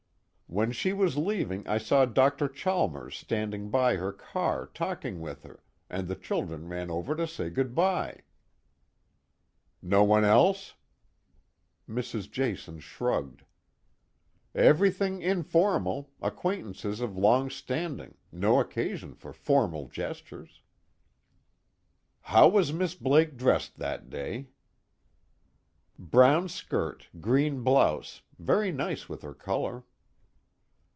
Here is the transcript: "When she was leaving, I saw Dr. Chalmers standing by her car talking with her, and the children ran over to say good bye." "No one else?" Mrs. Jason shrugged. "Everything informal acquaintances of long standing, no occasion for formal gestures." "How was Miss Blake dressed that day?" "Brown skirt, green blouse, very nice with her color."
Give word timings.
"When 0.53 0.73
she 0.73 0.91
was 0.91 1.15
leaving, 1.15 1.65
I 1.65 1.77
saw 1.77 2.03
Dr. 2.03 2.49
Chalmers 2.49 3.15
standing 3.17 3.69
by 3.69 3.95
her 3.95 4.11
car 4.11 4.65
talking 4.73 5.21
with 5.21 5.43
her, 5.43 5.63
and 5.89 6.09
the 6.09 6.15
children 6.17 6.67
ran 6.67 6.91
over 6.91 7.15
to 7.15 7.25
say 7.25 7.49
good 7.49 7.73
bye." 7.73 8.23
"No 9.81 10.03
one 10.03 10.25
else?" 10.25 10.73
Mrs. 11.87 12.29
Jason 12.29 12.81
shrugged. 12.81 13.45
"Everything 14.53 15.21
informal 15.21 16.09
acquaintances 16.21 16.99
of 16.99 17.15
long 17.15 17.49
standing, 17.49 18.17
no 18.29 18.59
occasion 18.59 19.15
for 19.15 19.31
formal 19.31 19.87
gestures." 19.87 20.61
"How 22.23 22.49
was 22.49 22.73
Miss 22.73 22.93
Blake 22.93 23.37
dressed 23.37 23.77
that 23.77 24.09
day?" 24.09 24.49
"Brown 25.97 26.49
skirt, 26.49 27.07
green 27.21 27.63
blouse, 27.63 28.23
very 28.37 28.73
nice 28.73 29.07
with 29.07 29.21
her 29.21 29.33
color." 29.33 29.85